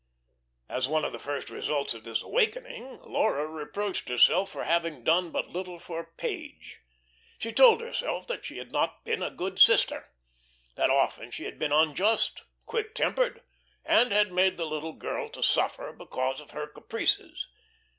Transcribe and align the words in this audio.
As 0.67 0.87
one 0.87 1.05
of 1.05 1.11
the 1.11 1.19
first 1.19 1.51
results 1.51 1.93
of 1.93 2.03
this 2.03 2.23
awakening, 2.23 2.97
Laura 3.03 3.45
reproached 3.45 4.09
herself 4.09 4.55
with 4.55 4.65
having 4.65 5.03
done 5.03 5.29
but 5.29 5.49
little 5.49 5.77
for 5.77 6.11
Page. 6.17 6.79
She 7.37 7.53
told 7.53 7.81
herself 7.81 8.25
that 8.25 8.43
she 8.43 8.57
had 8.57 8.71
not 8.71 9.05
been 9.05 9.21
a 9.21 9.29
good 9.29 9.59
sister, 9.59 10.09
that 10.73 10.89
often 10.89 11.29
she 11.29 11.43
had 11.43 11.59
been 11.59 11.71
unjust, 11.71 12.41
quick 12.65 12.95
tempered, 12.95 13.43
and 13.85 14.11
had 14.11 14.31
made 14.31 14.57
the 14.57 14.65
little 14.65 14.93
girl 14.93 15.29
to 15.29 15.43
suffer 15.43 15.93
because 15.93 16.39
of 16.39 16.49
her 16.49 16.65
caprices. 16.65 17.47